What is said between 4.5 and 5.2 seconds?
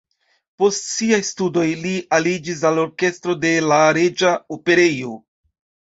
Operejo.